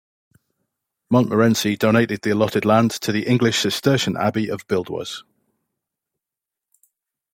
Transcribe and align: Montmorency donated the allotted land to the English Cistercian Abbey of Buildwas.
Montmorency 1.11 1.77
donated 1.77 2.23
the 2.23 2.31
allotted 2.31 2.65
land 2.65 2.89
to 2.89 3.11
the 3.11 3.27
English 3.27 3.59
Cistercian 3.59 4.17
Abbey 4.17 4.49
of 4.49 4.65
Buildwas. 4.67 5.21